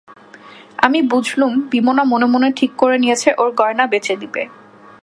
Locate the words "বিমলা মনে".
1.71-2.25